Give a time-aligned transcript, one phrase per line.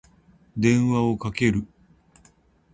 [0.57, 1.63] 電話をかける。